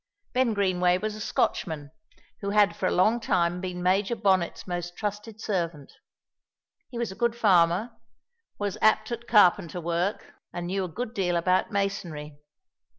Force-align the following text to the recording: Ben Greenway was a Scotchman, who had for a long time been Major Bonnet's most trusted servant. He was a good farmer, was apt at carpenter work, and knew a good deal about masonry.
Ben 0.33 0.55
Greenway 0.55 0.97
was 0.97 1.13
a 1.13 1.19
Scotchman, 1.21 1.91
who 2.39 2.49
had 2.49 2.75
for 2.75 2.87
a 2.87 2.91
long 2.91 3.19
time 3.19 3.61
been 3.61 3.83
Major 3.83 4.15
Bonnet's 4.15 4.65
most 4.65 4.97
trusted 4.97 5.39
servant. 5.39 5.91
He 6.89 6.97
was 6.97 7.11
a 7.11 7.15
good 7.15 7.35
farmer, 7.35 7.91
was 8.57 8.79
apt 8.81 9.11
at 9.11 9.27
carpenter 9.27 9.79
work, 9.79 10.33
and 10.51 10.65
knew 10.65 10.83
a 10.83 10.87
good 10.87 11.13
deal 11.13 11.35
about 11.35 11.71
masonry. 11.71 12.39